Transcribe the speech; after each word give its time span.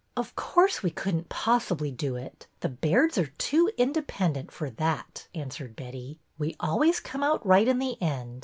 ''Of 0.17 0.33
course 0.35 0.81
we 0.81 0.89
could 0.89 1.13
n't 1.15 1.29
possibly 1.29 1.91
do 1.91 2.15
it. 2.15 2.47
The 2.61 2.69
Bairds 2.69 3.19
are 3.19 3.27
too 3.27 3.69
independent 3.77 4.49
for 4.49 4.71
that," 4.71 5.27
answered 5.35 5.75
Betty. 5.75 6.19
''We 6.39 6.55
always 6.59 6.99
come 6.99 7.21
out 7.21 7.45
right 7.45 7.67
in 7.67 7.77
the 7.77 8.01
end. 8.01 8.39